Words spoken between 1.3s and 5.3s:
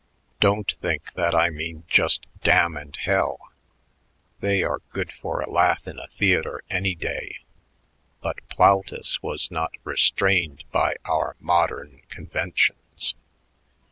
I mean just 'damn' and 'hell.' They are good